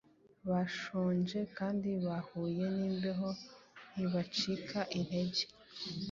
bashonje 0.49 1.39
kandi 1.57 1.89
bahuye 2.05 2.65
n’imbeho 2.77 3.29
ntibacika 3.95 4.79
intege. 4.97 5.43